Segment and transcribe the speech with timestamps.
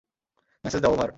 [0.63, 1.09] Message দাও, over!